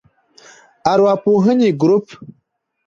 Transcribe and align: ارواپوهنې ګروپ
ارواپوهنې 0.93 1.69
ګروپ 1.81 2.05